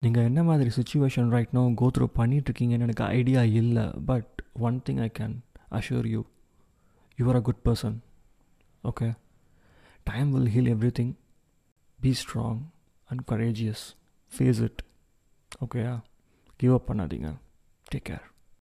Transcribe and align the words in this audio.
நீங்கள் 0.00 0.24
என்ன 0.24 0.42
மாதிரி 0.42 0.70
situation 0.76 1.28
right 1.28 1.48
now 1.52 1.72
go 1.76 1.90
through 1.98 2.06
பண்ணிகிட்ருக்கீங்கன்னு 2.16 2.86
எனக்கு 2.86 3.04
ஐடியா 3.04 3.42
இல்லை. 3.42 3.84
But 4.06 4.44
one 4.52 4.82
thing 4.88 5.00
I 5.00 5.10
can 5.18 5.34
assure 5.70 6.06
you 6.06 6.22
you 7.16 7.28
are 7.28 7.34
a 7.34 7.40
good 7.40 7.62
person 7.64 7.96
okay 8.84 9.16
time 10.04 10.30
will 10.32 10.50
heal 10.54 10.74
everything 10.98 11.12
be 12.00 12.14
strong 12.20 12.60
and 13.04 13.20
courageous 13.26 13.84
face 14.32 14.60
it 14.60 14.82
ஓகேயா 15.64 16.00
give 16.56 16.72
up 16.72 16.90
பண்ணாதீங்க. 16.90 17.36
Take 17.94 18.06
care 18.08 18.26